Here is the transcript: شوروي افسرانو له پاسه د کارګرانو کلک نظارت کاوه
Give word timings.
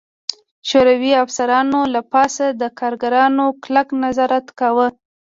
شوروي 0.69 1.11
افسرانو 1.25 1.79
له 1.93 2.01
پاسه 2.11 2.45
د 2.61 2.63
کارګرانو 2.79 3.45
کلک 3.63 3.87
نظارت 4.03 4.47
کاوه 4.59 4.87